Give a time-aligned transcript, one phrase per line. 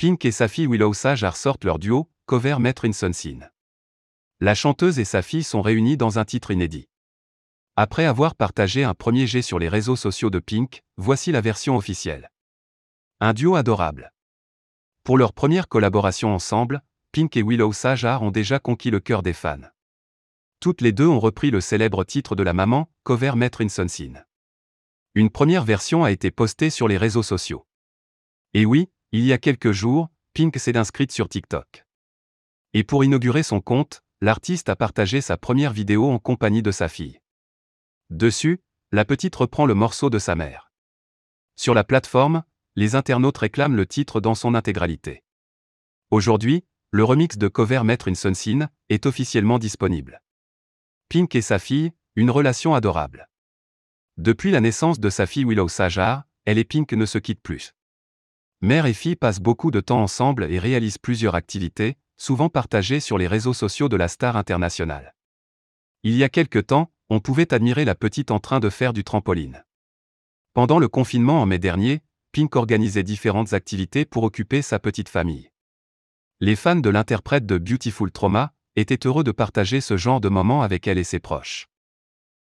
[0.00, 3.50] Pink et sa fille Willow Sajar sortent leur duo, cover Mettre in Sunshine.
[4.40, 6.88] La chanteuse et sa fille sont réunies dans un titre inédit.
[7.76, 11.76] Après avoir partagé un premier jet sur les réseaux sociaux de Pink, voici la version
[11.76, 12.30] officielle.
[13.20, 14.14] Un duo adorable.
[15.04, 16.80] Pour leur première collaboration ensemble,
[17.12, 19.68] Pink et Willow Sajar ont déjà conquis le cœur des fans.
[20.60, 24.24] Toutes les deux ont repris le célèbre titre de la maman, Cover Mettre in Sunshine.
[25.14, 27.66] Une première version a été postée sur les réseaux sociaux.
[28.54, 31.84] Et oui, il y a quelques jours, Pink s'est inscrite sur TikTok.
[32.72, 36.88] Et pour inaugurer son compte, l'artiste a partagé sa première vidéo en compagnie de sa
[36.88, 37.20] fille.
[38.10, 38.60] Dessus,
[38.92, 40.72] la petite reprend le morceau de sa mère.
[41.56, 42.44] Sur la plateforme,
[42.76, 45.24] les internautes réclament le titre dans son intégralité.
[46.10, 50.22] Aujourd'hui, le remix de Cover Mettre une Sunshine est officiellement disponible.
[51.08, 53.28] Pink et sa fille, une relation adorable.
[54.16, 57.74] Depuis la naissance de sa fille Willow Sajar, elle et Pink ne se quittent plus.
[58.62, 63.16] Mère et fille passent beaucoup de temps ensemble et réalisent plusieurs activités, souvent partagées sur
[63.16, 65.14] les réseaux sociaux de la star internationale.
[66.02, 69.02] Il y a quelque temps, on pouvait admirer la petite en train de faire du
[69.02, 69.64] trampoline.
[70.52, 72.02] Pendant le confinement en mai dernier,
[72.32, 75.50] Pink organisait différentes activités pour occuper sa petite famille.
[76.40, 80.62] Les fans de l'interprète de Beautiful Trauma étaient heureux de partager ce genre de moments
[80.62, 81.66] avec elle et ses proches.